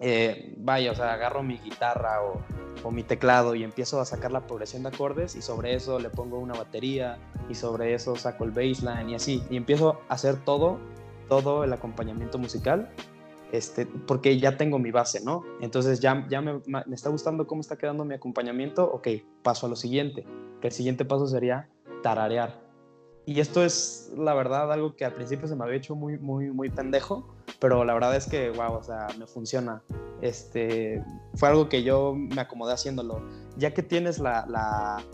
[0.00, 2.40] Eh, vaya, o sea, agarro mi guitarra o,
[2.84, 6.08] o, mi teclado y empiezo a sacar la progresión de acordes y sobre eso le
[6.08, 9.42] pongo una batería y sobre eso saco el bassline y así.
[9.50, 10.78] Y empiezo a hacer todo,
[11.28, 12.90] todo el acompañamiento musical
[13.52, 15.44] este, porque ya tengo mi base, ¿no?
[15.60, 19.08] Entonces ya, ya me, me, está gustando cómo está quedando mi acompañamiento, ok,
[19.42, 20.26] paso a lo siguiente,
[20.60, 21.68] que el siguiente paso sería
[22.02, 22.67] tararear.
[23.28, 26.50] Y esto es, la verdad, algo que al principio se me había hecho muy, muy,
[26.50, 27.28] muy pendejo,
[27.60, 29.82] pero la verdad es que, wow, o sea, me funciona.
[30.22, 33.20] Este, fue algo que yo me acomodé haciéndolo.
[33.58, 35.04] Ya que tienes la, la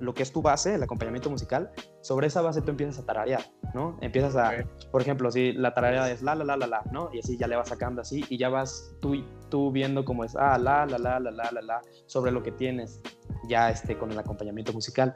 [0.00, 3.42] lo que es tu base, el acompañamiento musical, sobre esa base tú empiezas a tararear,
[3.74, 3.96] ¿no?
[4.00, 4.52] Empiezas a,
[4.90, 7.10] por ejemplo, si la tarareada es la, la, la, la, la, ¿no?
[7.12, 10.34] Y así ya le vas sacando así y ya vas tú, tú viendo cómo es,
[10.36, 13.00] ah, la, la, la, la, la, la, la, sobre lo que tienes
[13.48, 15.14] ya este, con el acompañamiento musical.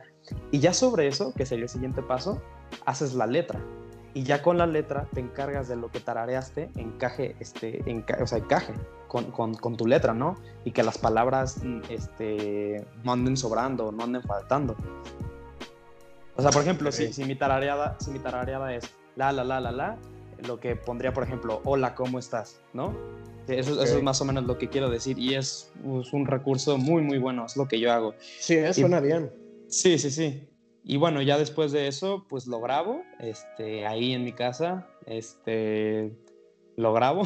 [0.50, 2.42] Y ya sobre eso, que sería el siguiente paso,
[2.86, 3.60] haces la letra,
[4.14, 7.82] y ya con la letra te encargas de lo que tarareaste, encaje, este,
[8.20, 8.72] o sea, encaje
[9.08, 10.36] con, con, con, tu letra, ¿no?
[10.64, 14.76] Y que las palabras este, no anden sobrando, no anden faltando.
[16.36, 18.84] O sea, por ejemplo, si, si, mi tarareada, si mi tarareada es
[19.16, 19.96] la, la, la, la, la,
[20.46, 22.60] lo que pondría, por ejemplo, hola, ¿cómo estás?
[22.72, 22.94] ¿No?
[23.48, 26.78] Eso, eso, es más o menos lo que quiero decir y es, es, un recurso
[26.78, 28.14] muy, muy bueno, es lo que yo hago.
[28.18, 29.30] Sí, suena bien.
[29.68, 30.48] Sí, sí, sí.
[30.84, 36.12] Y bueno, ya después de eso, pues lo grabo, este, ahí en mi casa, este,
[36.76, 37.22] lo grabo.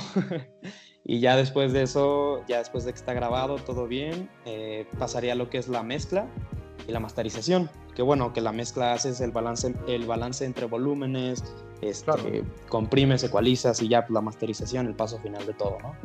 [1.05, 5.33] y ya después de eso, ya después de que está grabado todo bien, eh, pasaría
[5.33, 6.29] a lo que es la mezcla
[6.87, 7.68] y la masterización.
[7.97, 11.42] Que bueno, que la mezcla haces el balance, el balance entre volúmenes,
[11.81, 15.97] este, comprimes, ecualizas y ya pues, la masterización, el paso final de todo, ¿no?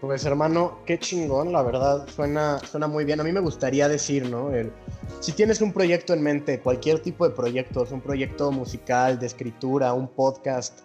[0.00, 3.20] Pues hermano, qué chingón, la verdad, suena, suena muy bien.
[3.20, 4.52] A mí me gustaría decir, ¿no?
[4.52, 4.72] El,
[5.18, 9.92] si tienes un proyecto en mente, cualquier tipo de proyectos, un proyecto musical, de escritura,
[9.94, 10.80] un podcast,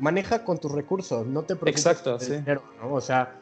[0.00, 1.86] maneja con tus recursos, no te preocupes.
[1.86, 2.42] Exacto, sí.
[2.82, 2.92] ¿no?
[2.92, 3.40] O sea,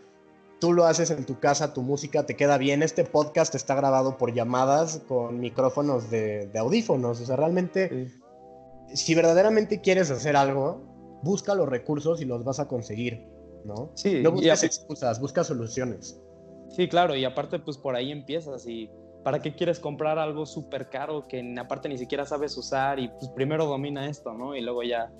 [0.59, 2.83] tú lo haces en tu casa, tu música te queda bien.
[2.83, 7.21] Este podcast está grabado por llamadas con micrófonos de, audífonos.
[7.21, 8.11] O sea, realmente,
[8.93, 10.83] si verdaderamente quieres hacer algo,
[11.23, 13.38] busca los recursos y los vas a conseguir.
[13.65, 13.91] ¿No?
[13.95, 16.21] Sí, no buscas excusas, buscas soluciones.
[16.71, 18.91] Sí, claro, y aparte pues por ahí empiezas y
[19.25, 23.29] ¿para qué quieres comprar algo súper caro que aparte ni siquiera sabes usar y pues
[23.31, 24.55] primero domina esto, ¿no?
[24.55, 25.11] Y luego ya...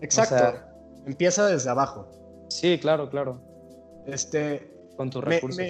[0.00, 0.58] Exacto,
[1.06, 2.08] empieza desde abajo.
[2.48, 3.40] Sí, claro, claro.
[4.06, 4.74] Este...
[4.96, 5.62] Con tus recursos.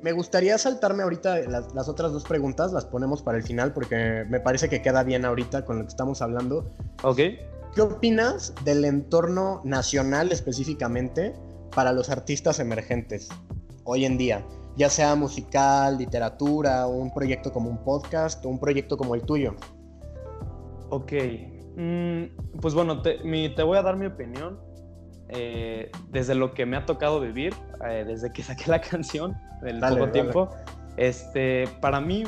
[0.00, 4.24] Me, gustaría saltarme ahorita las, las, otras dos preguntas, las ponemos para el final porque
[4.28, 6.70] me parece que queda bien ahorita con lo que estamos hablando.
[7.02, 7.18] Ok.
[7.74, 11.34] ¿Qué opinas del entorno nacional específicamente
[11.74, 13.28] para los artistas emergentes
[13.84, 14.44] hoy en día?
[14.76, 19.54] Ya sea musical, literatura, un proyecto como un podcast o un proyecto como el tuyo.
[20.90, 21.12] Ok,
[21.76, 24.60] mm, pues bueno, te, te voy a dar mi opinión
[25.28, 27.54] eh, desde lo que me ha tocado vivir,
[27.88, 30.48] eh, desde que saqué la canción, el poco tiempo,
[30.96, 32.24] este, para mí,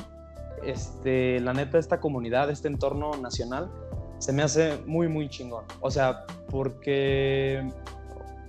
[0.64, 3.70] este, la neta, esta comunidad, este entorno nacional,
[4.21, 5.65] se me hace muy, muy chingón.
[5.81, 7.69] O sea, porque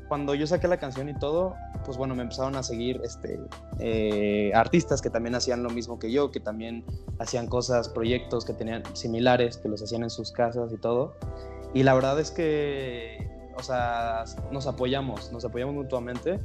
[0.07, 3.39] cuando yo saqué la canción y todo, pues bueno, me empezaron a seguir este,
[3.79, 6.85] eh, artistas que también hacían lo mismo que yo, que también
[7.17, 11.15] hacían cosas, proyectos que tenían similares, que los hacían en sus casas y todo.
[11.73, 16.39] Y la verdad es que o sea, nos apoyamos, nos apoyamos mutuamente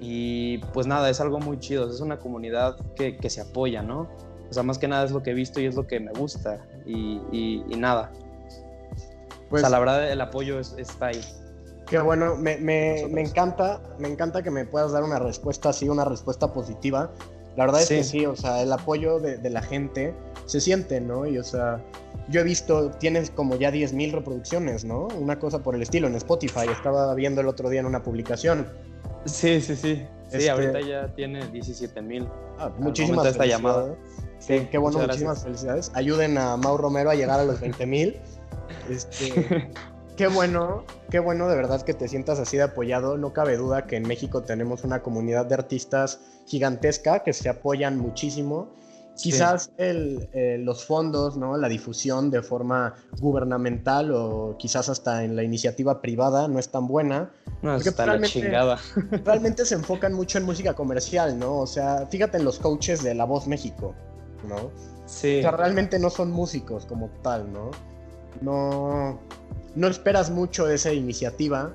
[0.00, 4.08] y pues nada, es algo muy chido, es una comunidad que, que se apoya, ¿no?
[4.48, 6.12] O sea, más que nada es lo que he visto y es lo que me
[6.12, 8.10] gusta y, y, nada.
[9.50, 11.20] Pues, o sea, la verdad el apoyo está ahí.
[11.86, 15.88] Qué bueno, me, me, me, encanta, me encanta que me puedas dar una respuesta así,
[15.88, 17.10] una respuesta positiva.
[17.56, 20.14] La verdad es que sí, o sea, el apoyo de, de la gente
[20.46, 21.26] se siente, ¿no?
[21.26, 21.82] Y o sea,
[22.28, 25.08] yo he visto, tienes como ya 10.000 reproducciones, ¿no?
[25.18, 26.66] Una cosa por el estilo en Spotify.
[26.70, 28.68] Estaba viendo el otro día en una publicación.
[29.24, 30.06] Sí, sí, sí.
[30.30, 32.28] Sí, este ahorita ya tiene 17.000.
[32.58, 33.96] Ah, muchísimas esta llamada.
[34.38, 35.90] Sí, qué bueno, muchísimas felicidades.
[35.94, 38.14] Ayuden a Mau Romero a llegar a los 20.000.
[38.88, 39.70] Este,
[40.16, 43.16] qué bueno, qué bueno de verdad que te sientas así de apoyado.
[43.18, 47.98] No cabe duda que en México tenemos una comunidad de artistas gigantesca que se apoyan
[47.98, 48.72] muchísimo
[49.16, 50.28] Quizás el,
[50.64, 51.56] los fondos, ¿no?
[51.56, 56.86] la difusión de forma gubernamental o quizás hasta en la iniciativa privada no es tan
[56.86, 57.30] buena.
[57.62, 58.78] No, está realmente, la chingada.
[59.24, 61.58] realmente se enfocan mucho en música comercial, ¿no?
[61.58, 63.94] O sea, fíjate en los coaches de La Voz México,
[64.48, 64.70] ¿no?
[65.04, 65.40] Sí.
[65.40, 67.70] O sea, realmente no son músicos como tal, ¿no?
[68.40, 69.18] No,
[69.74, 71.74] no esperas mucho de esa iniciativa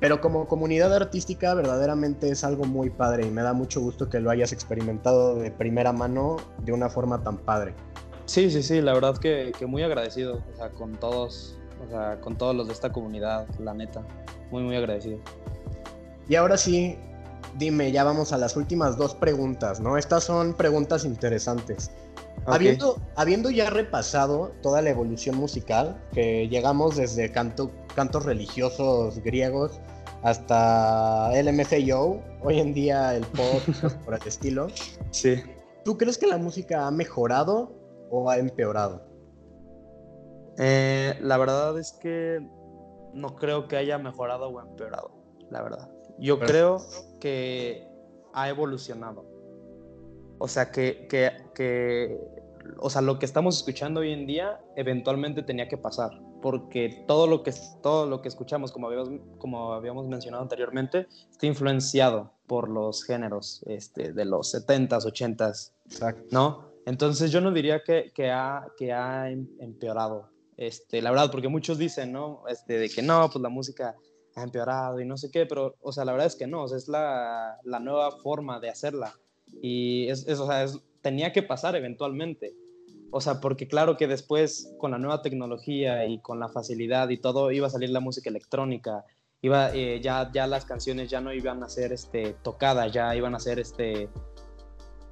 [0.00, 4.18] pero como comunidad artística verdaderamente es algo muy padre y me da mucho gusto que
[4.18, 7.74] lo hayas experimentado de primera mano de una forma tan padre.
[8.24, 12.18] Sí, sí, sí, la verdad que, que muy agradecido, o sea, con todos, o sea,
[12.20, 14.02] con todos los de esta comunidad, la neta,
[14.50, 15.18] muy, muy agradecido.
[16.28, 16.96] Y ahora sí,
[17.58, 19.98] dime, ya vamos a las últimas dos preguntas, ¿no?
[19.98, 21.90] Estas son preguntas interesantes.
[22.46, 29.80] Habiendo, habiendo ya repasado toda la evolución musical, que llegamos desde canto, cantos religiosos griegos
[30.22, 33.62] hasta el MFAO, hoy en día el pop
[34.04, 34.68] por el estilo.
[35.10, 35.42] Sí.
[35.84, 37.72] ¿Tú crees que la música ha mejorado
[38.10, 39.06] o ha empeorado?
[40.58, 42.38] Eh, la verdad es que
[43.14, 45.10] no creo que haya mejorado o empeorado,
[45.50, 45.90] la verdad.
[46.18, 46.78] Yo creo
[47.18, 47.88] que
[48.34, 49.29] ha evolucionado.
[50.40, 52.18] O sea, que, que, que,
[52.78, 57.26] o sea, lo que estamos escuchando hoy en día eventualmente tenía que pasar, porque todo
[57.26, 62.70] lo que, todo lo que escuchamos, como habíamos, como habíamos mencionado anteriormente, está influenciado por
[62.70, 66.24] los géneros este, de los 70s, 80s, Exacto.
[66.30, 66.70] ¿no?
[66.86, 71.48] Entonces yo no diría que, que, ha, que ha em, empeorado, este, la verdad, porque
[71.48, 72.44] muchos dicen, ¿no?
[72.48, 73.94] Este, de que no, pues la música
[74.36, 76.68] ha empeorado y no sé qué, pero, o sea, la verdad es que no, o
[76.68, 79.14] sea, es la, la nueva forma de hacerla.
[79.62, 80.66] Y es, o sea,
[81.02, 82.54] tenía que pasar eventualmente.
[83.10, 87.16] O sea, porque claro que después con la nueva tecnología y con la facilidad y
[87.16, 89.04] todo iba a salir la música electrónica,
[89.42, 93.34] iba eh, ya ya las canciones ya no iban a ser este tocadas, ya iban
[93.34, 94.08] a ser este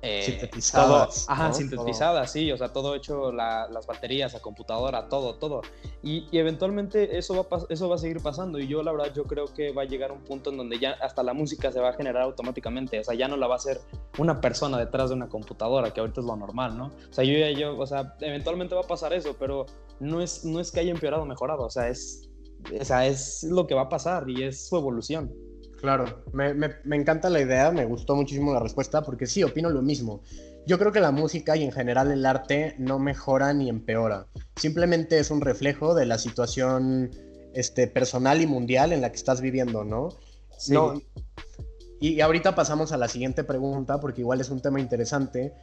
[0.01, 1.27] eh, sintetizadas.
[1.29, 5.63] ajá, sintetizadas, sí, o sea, todo hecho, las baterías, la computadora, todo, todo.
[6.03, 9.47] Y, eventualmente eso va, eso va a seguir pasando y yo la verdad yo creo
[9.47, 11.93] que va a llegar un punto en donde ya hasta la música se va a
[11.95, 13.81] generar automáticamente, o sea, ya no la va a hacer
[14.19, 16.87] una persona detrás de una computadora, que ahorita es lo normal, ¿no?
[16.87, 19.67] O sea, yo yo, o sea, eventualmente va a pasar eso, pero
[19.99, 22.29] no es, no es que haya empeorado o mejorado, o sea, es,
[22.81, 25.33] o sea, es lo que va a pasar y es su evolución.
[25.81, 30.23] Claro, me, encanta la idea, me gustó muchísimo la respuesta, porque sí, opino lo mismo.
[30.67, 34.27] Yo creo que la música y en general el arte no mejora ni empeora.
[34.57, 37.11] Simplemente es un reflejo de la situación
[37.55, 40.09] este, personal y mundial en la que estás viviendo, ¿no?
[40.59, 40.75] Sí.
[42.01, 45.55] y, ahorita pasamos a la siguiente pregunta, porque igual es un tema interesante.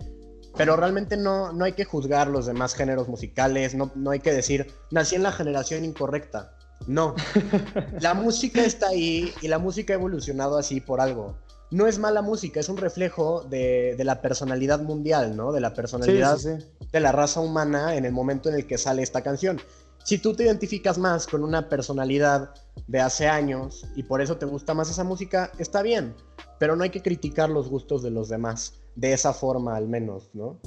[0.55, 4.31] Pero realmente no, no hay que juzgar los demás géneros musicales, no, no hay que
[4.31, 6.54] decir, nací en la generación incorrecta
[6.87, 7.15] no.
[7.99, 11.35] La música está ahí y la música ha evolucionado así por algo.
[11.71, 15.51] No es mala música, es un reflejo de, la personalidad mundial, ¿no?
[15.51, 19.21] De la personalidad de la raza humana en el momento en el que sale esta
[19.21, 19.59] canción.
[20.03, 22.53] Si tú te identificas más con una personalidad
[22.85, 26.13] de hace años y por eso te gusta más esa música, está bien,
[26.59, 30.29] pero no hay que criticar los gustos de los demás, de esa forma al menos,
[30.33, 30.59] ¿no?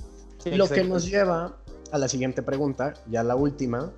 [0.44, 1.57] Lo que nos lleva
[1.92, 3.92] a la siguiente pregunta, ya la última,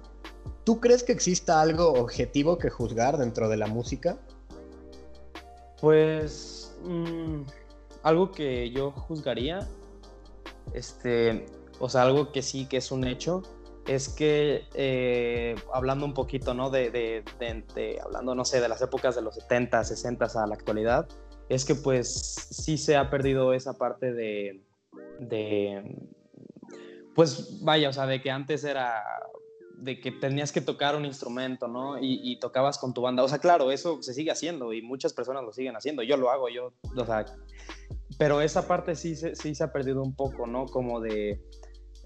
[0.64, 4.18] ¿Tú crees que exista algo objetivo que juzgar dentro de la música?
[5.80, 7.42] Pues mm,
[8.02, 9.66] algo que yo juzgaría,
[10.74, 11.46] este,
[11.78, 13.42] o sea, algo que sí que es un hecho,
[13.86, 16.70] es que eh, hablando un poquito, ¿no?
[16.70, 21.08] De, de, hablando, no sé, de las épocas de los 70, 60 a la actualidad,
[21.48, 22.08] es que pues
[22.50, 24.62] sí se ha perdido esa parte de,
[25.18, 25.96] de,
[27.14, 29.02] pues vaya, o sea, de que antes era
[29.80, 31.98] de que tenías que tocar un instrumento, ¿no?
[32.00, 33.22] Y, tocabas con tu banda.
[33.22, 36.02] O sea, claro, eso se sigue haciendo y muchas personas lo siguen haciendo.
[36.02, 37.24] Yo lo hago, yo, o sea,
[38.18, 40.66] pero esa parte sí, sí se ha perdido un poco, ¿no?
[40.66, 41.40] Como de,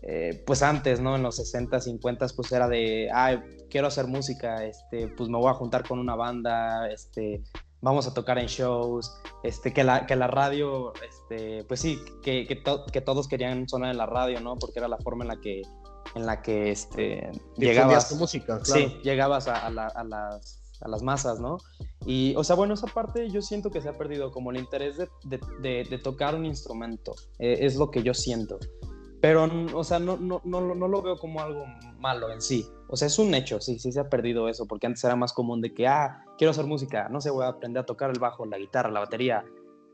[0.02, 1.16] eh, pues antes, ¿no?
[1.16, 5.50] En los 60, 50, pues era de, ah, quiero hacer música, este, pues me voy
[5.50, 7.42] a juntar con una banda, este,
[7.80, 9.10] vamos a tocar en shows,
[9.42, 13.90] este, que, la, que la radio, este, pues sí, que, que, que todos querían sonar
[13.90, 14.56] en la radio, ¿no?
[14.56, 15.62] Porque era la forma en la que
[16.14, 18.80] en la que este, llegabas, tu música, claro.
[18.80, 21.58] sí, llegabas a, las, a, las, masas, ¿no?
[22.06, 24.96] Y, o sea, bueno, esa parte yo siento que se ha perdido, como el interés
[24.96, 28.58] de, de, de, tocar un instrumento, eh, es lo que yo siento.
[29.20, 31.64] Pero, o sea, no, no, no, no, lo veo como algo
[31.98, 32.68] malo en sí.
[32.88, 35.32] O sea, es un hecho, sí, sí se ha perdido eso, porque antes era más
[35.32, 38.18] común de que, ah, quiero hacer música, no sé, voy a aprender a tocar el
[38.18, 39.44] bajo, la guitarra, la batería,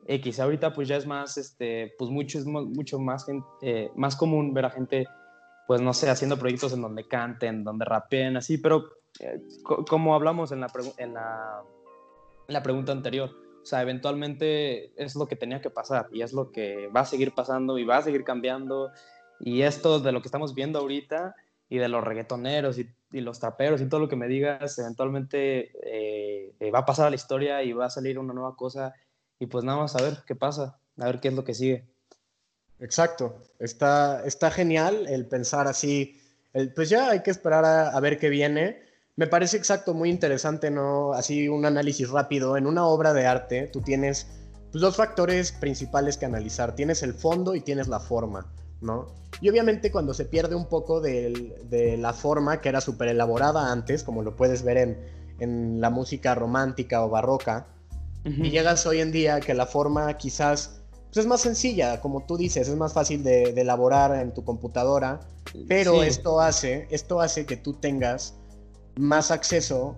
[0.07, 0.41] X.
[0.41, 3.27] Ahorita pues ya es más, este, pues mucho, es mucho más,
[3.63, 5.07] eh, más común ver a gente
[5.71, 10.51] pues no sé, haciendo proyectos en donde canten, donde rapeen, así, pero eh, como hablamos
[10.51, 11.63] en la,
[12.61, 13.31] pregunta anterior,
[13.63, 17.05] o sea, eventualmente es lo que tenía que pasar y es lo que va a
[17.05, 18.91] seguir pasando y va a seguir cambiando.
[19.39, 21.37] Y esto de lo que estamos viendo ahorita
[21.69, 26.53] y de los reggaetoneros y, los traperos y todo lo que me digas, eventualmente eh,
[26.59, 28.93] eh, va a pasar a la historia y va a salir una nueva cosa.
[29.39, 31.87] Y pues nada más a ver qué pasa, a ver qué es lo que sigue.
[32.81, 36.19] Exacto, está, está genial el pensar así,
[36.75, 38.83] pues ya hay que esperar a, ver qué viene.
[39.17, 41.13] Me parece exacto, muy interesante, ¿no?
[41.13, 42.57] Así un análisis rápido.
[42.57, 44.27] En una obra de arte tú tienes
[44.73, 46.75] pues, dos factores principales que analizar.
[46.75, 49.09] Tienes el fondo y tienes la forma, ¿no?
[49.43, 54.03] Y obviamente cuando se pierde un poco de, la forma que era súper elaborada antes,
[54.03, 54.99] como lo puedes ver en,
[55.39, 57.67] en la música romántica o barroca,
[58.25, 60.80] y llegas hoy en día que la forma quizás
[61.11, 65.19] pues es más sencilla, como tú dices, es más fácil de, elaborar en tu computadora,
[65.67, 68.37] pero esto, hace, esto hace que tú tengas
[68.95, 69.97] más acceso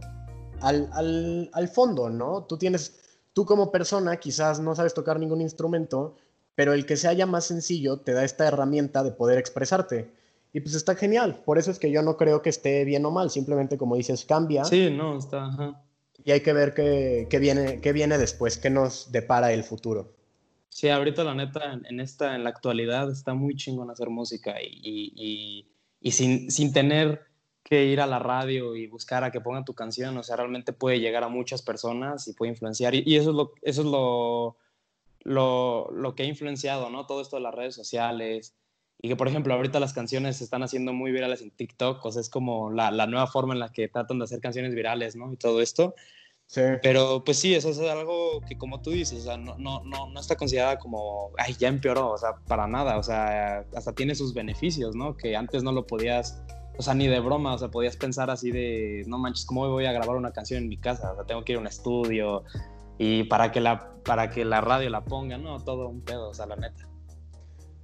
[0.63, 2.45] al, al, fondo, ¿no?
[2.45, 3.01] Tú tienes,
[3.35, 6.17] tú como persona quizás no sabes tocar ningún instrumento,
[6.55, 10.11] pero el que se haya más sencillo te da esta herramienta de poder expresarte.
[10.55, 13.11] Y pues está genial, por eso es que yo no creo que esté bien o
[13.11, 14.65] mal, simplemente como dices, cambia.
[14.65, 15.77] Sí, no, está...
[16.25, 20.22] Y hay que ver qué, qué, viene, qué viene después, qué nos depara el futuro.
[20.73, 25.69] Sí, ahorita la neta, en, esta, en la actualidad, está muy chingón hacer música y,
[26.03, 27.27] sin, sin, tener
[27.63, 30.73] que ir a la radio y buscar a que pongan tu canción, o sea, realmente
[30.73, 32.95] puede llegar a muchas personas y puede influenciar.
[32.95, 34.57] Y, eso es, lo, eso es lo,
[35.25, 37.05] lo, lo, que ha influenciado, ¿no?
[37.05, 38.57] Todo esto de las redes sociales.
[39.03, 42.13] Y que, por ejemplo, ahorita las canciones se están haciendo muy virales en TikTok, o
[42.13, 45.17] sea, es como la, la nueva forma en la que tratan de hacer canciones virales,
[45.17, 45.35] ¿no?
[45.35, 45.95] Y todo esto.
[46.55, 50.11] Pero pues sí, eso es algo que como tú dices, o sea, no, no, no,
[50.11, 54.15] no está considerada como, ay, ya empeoró, o sea, para nada, o sea, hasta tiene
[54.15, 55.17] sus beneficios, ¿no?
[55.17, 56.43] Que antes no lo podías,
[56.77, 59.87] o sea, ni de broma, o sea, podías pensar así de, no manches, ¿cómo voy
[59.87, 61.13] a grabar una canción en mi casa?
[61.13, 62.45] O sea, tengo que ir a un estudio
[62.99, 65.59] y para que la, para que la radio la ponga, ¿no?
[65.65, 66.87] Todo un pedo, o sea, la neta.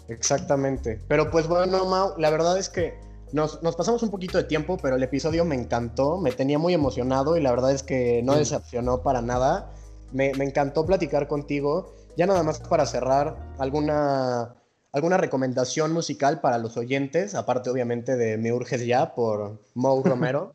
[0.09, 1.01] Exactamente.
[1.09, 2.99] Pero pues bueno, Mau, la verdad es que
[3.33, 7.37] nos, pasamos un poquito de tiempo, pero el episodio me encantó, me tenía muy emocionado
[7.37, 9.73] y la verdad es que no decepcionó para nada.
[10.13, 11.95] Me, encantó platicar contigo.
[12.17, 14.55] Ya nada más para cerrar, ¿alguna,
[14.93, 17.35] ¿alguna recomendación musical para los oyentes?
[17.35, 20.55] Aparte, obviamente, de Me Urges Ya por Mo Romero.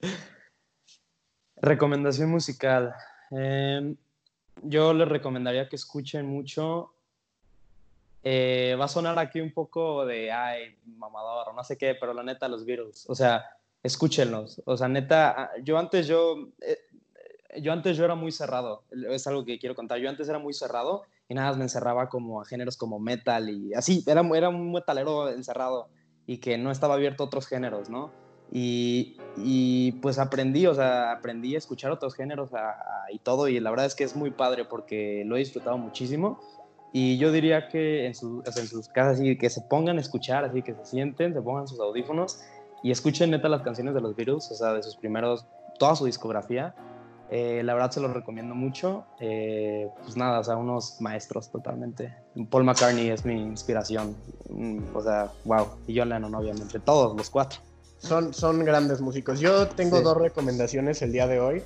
[1.62, 2.94] recomendación musical.
[3.30, 3.96] Em,
[4.62, 6.92] yo les recomendaría que escuchen mucho
[8.30, 12.22] eh, va a sonar aquí un poco de, ay, mamador, no sé qué, pero la
[12.22, 13.46] neta, los Beatles, o sea,
[13.82, 16.78] escúchenlos, o sea, neta, ah, yo antes yo, eh,
[17.58, 20.52] yo antes yo era muy cerrado, es algo que quiero contar, yo antes era muy
[20.52, 24.50] cerrado y nada más me encerraba como a géneros como metal y así, era, era
[24.50, 25.88] un metalero encerrado
[26.26, 28.10] y que no estaba abierto a otros géneros, ¿no?
[28.52, 32.50] Y, y, pues aprendí, o sea, aprendí a escuchar otros géneros
[33.10, 36.38] y todo, y la verdad es que es muy padre porque lo he disfrutado muchísimo
[36.92, 40.62] y yo diría que en, en sus casas, así, que se pongan a escuchar, así
[40.62, 42.40] que se sienten, se pongan sus audífonos
[42.82, 45.46] y escuchen neta las canciones de los Beatles, o sea, de sus primeros,
[45.78, 46.74] toda su discografía.
[47.30, 49.04] Eh, la verdad se los recomiendo mucho.
[49.20, 52.14] Eh, pues nada, o sea, unos maestros totalmente.
[52.50, 54.16] Paul McCartney es mi inspiración.
[54.48, 55.66] Mm, o sea, wow.
[55.86, 56.78] Y John Lennon, obviamente.
[56.80, 57.60] Todos los cuatro.
[57.98, 59.40] Son, son grandes músicos.
[59.40, 61.62] Yo tengo dos recomendaciones el día de hoy.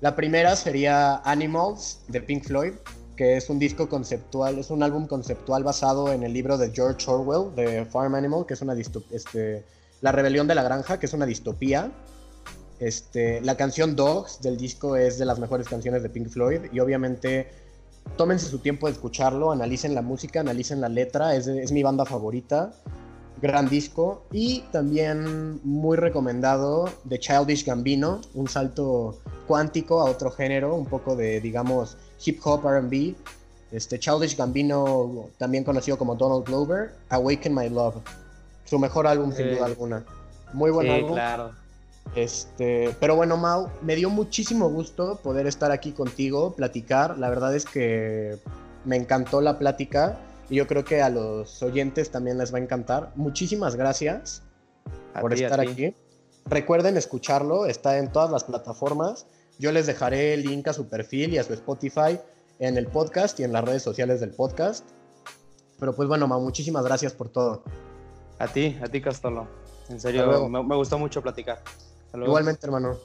[0.00, 2.74] La primera sería Animals de Pink Floyd,
[3.16, 7.10] que es un disco conceptual, es un álbum conceptual basado en el libro de George
[7.10, 9.64] Orwell de Farm Animal, que es una este,
[10.00, 11.90] La rebelión de la granja, que es una distopía.
[12.78, 16.80] Este, la canción Dogs del disco es de las mejores canciones de Pink Floyd y
[16.80, 17.48] obviamente
[18.16, 22.04] tómense su tiempo de escucharlo, analicen la música, analicen la letra, es, es mi banda
[22.04, 22.72] favorita
[23.40, 24.24] gran disco.
[24.32, 31.16] Y también muy recomendado de Childish Gambino, un salto cuántico a otro género, un poco
[31.16, 33.14] de, digamos, hip hop RB.
[33.72, 37.96] Este, Childish Gambino, también conocido como Donald Glover, Awaken My Love.
[38.64, 40.04] Su mejor álbum, sin duda alguna.
[40.52, 41.52] Muy buen sí, claro.
[42.14, 47.18] Este, pero bueno, Mau, me dio muchísimo gusto poder estar aquí contigo, platicar.
[47.18, 48.38] La verdad es que
[48.84, 52.62] me encantó la plática y yo creo que a los oyentes también les va a
[52.62, 53.12] encantar.
[53.16, 54.42] Muchísimas gracias
[55.20, 55.94] por estar aquí.
[56.46, 59.26] Recuerden escucharlo, está en todas las plataformas.
[59.58, 62.18] Yo les dejaré el link a su perfil y a su Spotify
[62.58, 64.84] en el podcast y en las redes sociales del podcast.
[65.78, 67.62] Pero pues bueno, Ma, muchísimas gracias por todo.
[68.38, 69.48] A ti, a ti, Castolo.
[69.88, 71.62] En serio, me, me, gustó mucho platicar.
[72.14, 72.96] Igualmente, hermano.